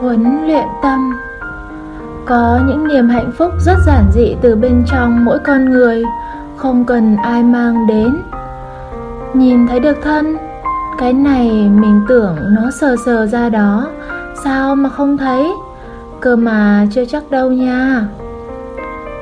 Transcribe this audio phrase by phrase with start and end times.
[0.00, 1.12] huấn luyện tâm.
[2.26, 6.04] Có những niềm hạnh phúc rất giản dị từ bên trong mỗi con người,
[6.56, 8.22] không cần ai mang đến.
[9.34, 10.36] Nhìn thấy được thân,
[10.98, 13.88] cái này mình tưởng nó sờ sờ ra đó,
[14.44, 15.52] sao mà không thấy?
[16.20, 18.06] Cơ mà chưa chắc đâu nha.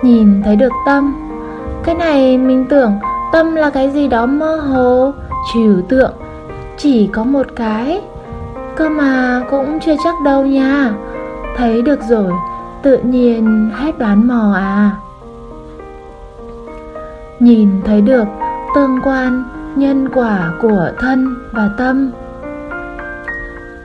[0.02, 1.14] Nhìn thấy được tâm,
[1.84, 2.92] cái này mình tưởng
[3.32, 5.12] tâm là cái gì đó mơ hồ,
[5.52, 6.12] trừu tượng.
[6.76, 8.02] Chỉ có một cái
[8.78, 10.92] cơ mà cũng chưa chắc đâu nha.
[11.56, 12.32] Thấy được rồi,
[12.82, 14.90] tự nhiên hết đoán mò à.
[17.40, 18.24] Nhìn thấy được,
[18.74, 19.44] tương quan,
[19.76, 22.10] nhân quả của thân và tâm.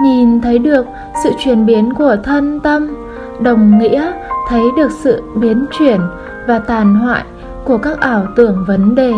[0.01, 0.85] Nhìn thấy được
[1.23, 2.96] sự chuyển biến của thân tâm,
[3.40, 4.12] đồng nghĩa
[4.49, 5.99] thấy được sự biến chuyển
[6.48, 7.23] và tàn hoại
[7.63, 9.13] của các ảo tưởng vấn đề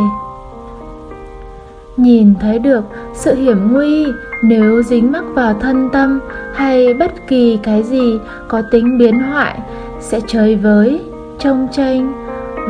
[1.97, 4.05] nhìn thấy được sự hiểm nguy,
[4.43, 6.19] nếu dính mắc vào thân tâm
[6.53, 9.59] hay bất kỳ cái gì có tính biến hoại,
[9.99, 11.01] sẽ chơi với,
[11.39, 12.13] trông tranh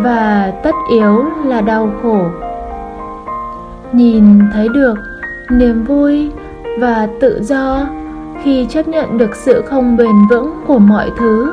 [0.03, 2.25] và tất yếu là đau khổ.
[3.93, 4.95] Nhìn thấy được
[5.51, 6.31] niềm vui
[6.79, 7.87] và tự do
[8.43, 11.51] khi chấp nhận được sự không bền vững của mọi thứ.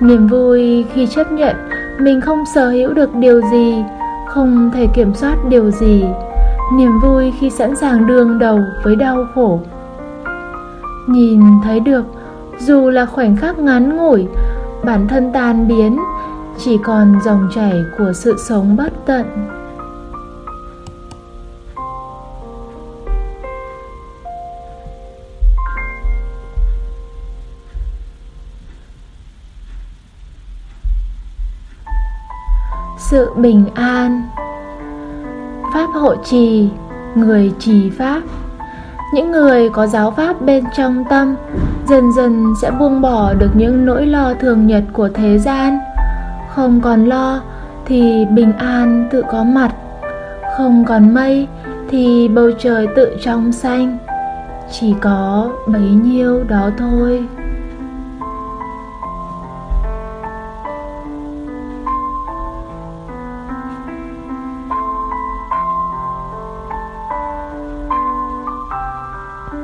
[0.00, 1.56] Niềm vui khi chấp nhận
[1.98, 3.84] mình không sở hữu được điều gì,
[4.26, 6.04] không thể kiểm soát điều gì
[6.72, 9.60] niềm vui khi sẵn sàng đương đầu với đau khổ.
[11.08, 12.04] Nhìn thấy được,
[12.58, 14.26] dù là khoảnh khắc ngắn ngủi,
[14.84, 15.98] bản thân tan biến,
[16.58, 19.26] chỉ còn dòng chảy của sự sống bất tận.
[33.10, 34.28] Sự bình an
[35.74, 36.68] pháp hộ trì,
[37.14, 38.22] người trì pháp.
[39.14, 41.34] Những người có giáo pháp bên trong tâm
[41.88, 45.78] dần dần sẽ buông bỏ được những nỗi lo thường nhật của thế gian.
[46.54, 47.40] Không còn lo
[47.86, 49.74] thì bình an tự có mặt.
[50.56, 51.46] Không còn mây
[51.90, 53.98] thì bầu trời tự trong xanh.
[54.70, 57.24] Chỉ có bấy nhiêu đó thôi.